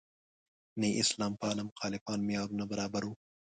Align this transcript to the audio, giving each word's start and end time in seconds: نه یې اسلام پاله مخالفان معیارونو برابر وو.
نه 0.79 0.85
یې 0.89 0.97
اسلام 1.03 1.33
پاله 1.41 1.61
مخالفان 1.69 2.19
معیارونو 2.27 2.63
برابر 2.71 3.03
وو. 3.05 3.13